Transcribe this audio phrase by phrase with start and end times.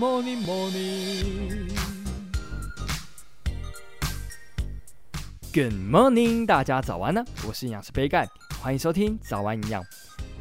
[0.00, 1.68] morning, morning.
[5.52, 7.22] Good morning，大家早安呢！
[7.46, 8.26] 我是营养师杯盖，
[8.62, 9.84] 欢迎收听早安营养。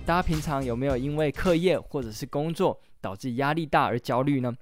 [0.06, 4.56] 大家平常有没有因为课业或者是工作导致压力大而焦虑呢？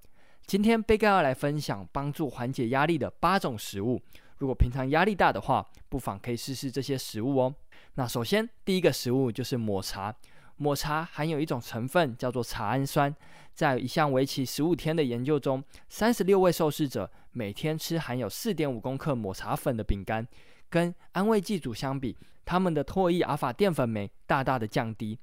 [0.48, 4.02] 今天杯盖要来分享帮助缓解压力的八种食物。
[4.40, 7.54] 如果平常压力大的话，不妨可以试试这些食物哦。
[7.94, 10.16] 那首先第一个食物就是抹茶。
[10.58, 13.14] 抹茶含有一种成分叫做茶氨酸，
[13.54, 20.28] 在一项为期十五天的研究中，三十六位受试者每天吃含有四点五公克抹茶粉的饼干，
[20.70, 25.18] 跟安慰剂组相比，他们的唾液阿法淀粉酶大大的降低。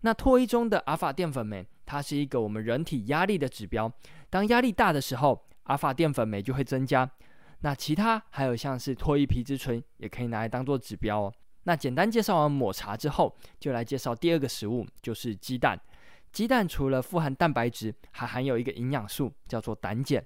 [0.00, 3.92] 那唾液中的阿法淀粉酶，它是一个我们人体压力的指标，
[4.30, 7.10] 当压力大的时候，阿法淀粉酶就会增加。
[7.60, 11.34] 那其他还有像是唾液皮质醇，也可以拿来当做指标哦。
[11.68, 15.78] 那简单介绍完抹茶之后，就来介绍第二个食物，就是鸡蛋。
[16.32, 20.24] 鸡蛋除了富含蛋白质，还含有一个营养素，叫做胆碱。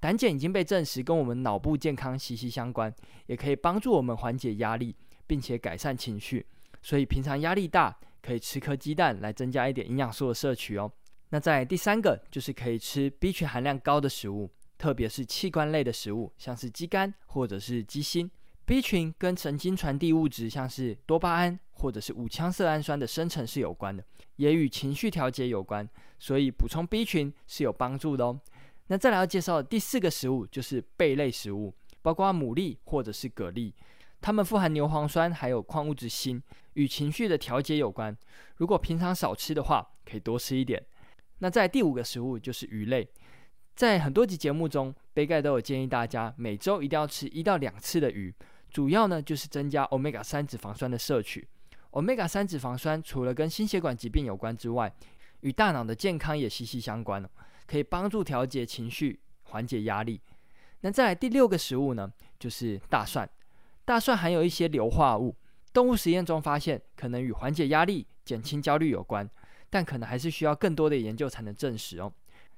[0.00, 4.94] 胆碱已经被证实跟我们脑部健康息息相关，也可以帮助我们缓解压力，
[5.26, 6.44] 并且改善情绪。
[6.82, 10.92] 所以平常压力大，可以吃颗鸡蛋来增加一点营养素的摄取哦。
[11.30, 18.30] 那在第三个就是可以吃 B 群含量高的食物，特别是器官类的食物，像是鸡肝或者是鸡心。
[18.64, 24.04] B 群跟神经传递物质，像是多巴胺或者是五羟色氨酸的生成是有关的，
[24.36, 25.88] 也与情绪调节有关，
[26.18, 28.40] 所以补充 B 群是有帮助的哦。
[28.86, 33.72] 那再来要介绍的第四个食物就是贝类食物，包括牡蛎或者是蛤蜊，
[34.20, 36.40] 它们富含牛磺酸还有矿物质锌，
[36.74, 38.16] 与情绪的调节有关。
[38.56, 40.80] 如果平常少吃的话，可以多吃一点。
[41.38, 43.08] 那在第五个食物就是鱼类。
[43.74, 48.32] 在很多集节目中，杯盖都有建议大家每周一定要吃一到两次的鱼，
[48.72, 51.46] 主要呢就是增加 Omega 三脂肪酸的摄取。
[51.90, 54.92] Omega 三脂肪酸除了跟心血管疾病有关之外，
[55.40, 57.28] 与大脑的健康也息息相关，
[57.66, 60.20] 可以帮助调节情绪、缓解压力。
[60.80, 63.28] 那再来第六个食物呢，就是大蒜。
[63.84, 65.36] 大蒜含有一些硫化物，
[65.72, 69.28] 动物实验中发现可能与缓解压力、减轻焦虑有关，
[69.68, 72.10] 但可能还是需要更多的研究才能证实哦。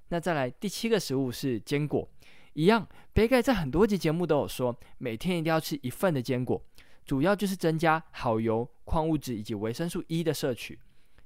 [0.08, 2.08] 那再来第七个食物是坚果，
[2.54, 6.62] 一样，杯盖在很多集节目都有说，每天一定要吃一份的坚果，
[7.04, 10.78] 主要就是增加好油、矿物质以及维生素 E 的摄取，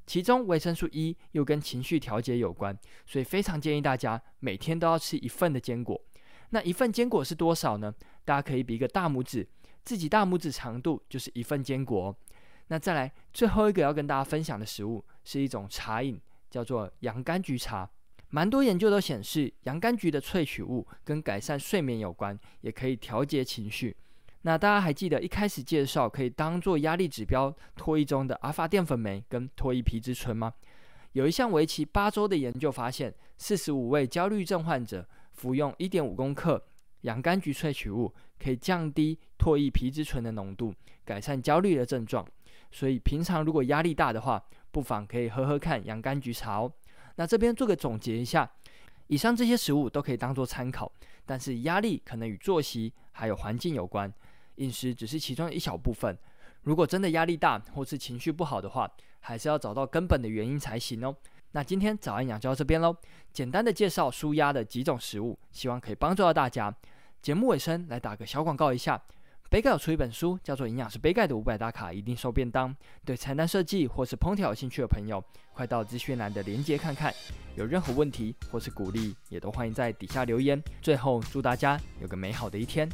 [0.06, 6.00] 其中维生素 E 又跟情绪调节有关，所以非常建议大家每天都要吃一份的坚果。
[6.50, 7.94] 那一份坚果是多少呢？
[8.24, 9.46] 大家可以比一个大拇指，
[9.84, 12.16] 自己大拇指长度就是一份坚果哦。
[12.68, 16.18] 那再来最后一个要跟大家分享的食物是一种茶饮，
[16.48, 17.90] 叫做洋甘菊茶。
[18.30, 23.96] 蛮多研究都显示，洋甘菊的萃取物跟改善睡眠有关，也可以调节情绪。
[24.42, 30.52] 那大家还记得一开始介绍可以当做压力指标唾液中的阿法淀粉酶跟唾液皮质醇吗？
[31.12, 36.62] 有一项为期八周的研究发现，四十五位焦虑症患者服用一点五公克
[37.00, 40.74] 洋甘菊萃取物，可以降低唾液皮质醇的浓度，
[41.04, 42.26] 改善焦虑的症状。
[42.70, 46.70] 所以平常如果压力大的话，不妨可以喝喝看洋甘菊茶哦。
[47.18, 48.48] 那这边做个总结一下，
[49.08, 50.90] 以上这些食物都可以当做参考，
[51.26, 54.12] 但是压力可能与作息还有环境有关，
[54.54, 56.16] 饮食只是其中一小部分。
[56.62, 61.12] 如果真的压力大或是情绪不好的话，还是要找到根本的原因才行哦。
[61.50, 62.96] 那今天早安养就到这边喽，
[63.32, 66.72] 简单的介绍舒压的几种食物，希望可以帮助到大家。
[67.20, 69.02] 节目尾声来打个小广告一下。
[69.50, 72.68] 杯盖有出一本书，叫做《营养师杯盖的五百大卡一定瘦便当》。
[73.02, 77.14] 对菜单设计或是烹调有兴趣的朋友，快到资讯栏的链接看看。
[77.56, 80.60] 有任何问题或是鼓励，也都欢迎在底下留言。
[80.82, 82.86] 最后，祝大家有个美好的一天。